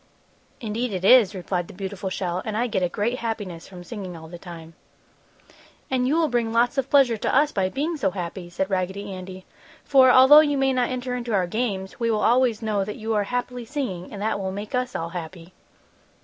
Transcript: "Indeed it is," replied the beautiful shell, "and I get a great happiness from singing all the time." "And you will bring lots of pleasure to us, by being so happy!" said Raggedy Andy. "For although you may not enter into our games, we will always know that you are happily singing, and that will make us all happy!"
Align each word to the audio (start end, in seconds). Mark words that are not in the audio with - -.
"Indeed 0.59 0.93
it 0.93 1.05
is," 1.05 1.35
replied 1.35 1.67
the 1.67 1.75
beautiful 1.75 2.09
shell, 2.09 2.41
"and 2.43 2.57
I 2.57 2.65
get 2.65 2.81
a 2.81 2.89
great 2.89 3.19
happiness 3.19 3.67
from 3.67 3.83
singing 3.83 4.17
all 4.17 4.27
the 4.27 4.39
time." 4.39 4.73
"And 5.91 6.07
you 6.07 6.15
will 6.15 6.27
bring 6.27 6.51
lots 6.51 6.79
of 6.79 6.89
pleasure 6.89 7.17
to 7.17 7.35
us, 7.35 7.51
by 7.51 7.69
being 7.69 7.97
so 7.97 8.09
happy!" 8.09 8.49
said 8.49 8.71
Raggedy 8.71 9.11
Andy. 9.13 9.45
"For 9.83 10.09
although 10.09 10.39
you 10.39 10.57
may 10.57 10.73
not 10.73 10.89
enter 10.89 11.13
into 11.15 11.35
our 11.35 11.45
games, 11.45 11.99
we 11.99 12.09
will 12.09 12.23
always 12.23 12.63
know 12.63 12.83
that 12.83 12.95
you 12.97 13.13
are 13.13 13.25
happily 13.25 13.63
singing, 13.65 14.11
and 14.11 14.19
that 14.23 14.39
will 14.39 14.51
make 14.51 14.73
us 14.73 14.95
all 14.95 15.09
happy!" 15.09 15.53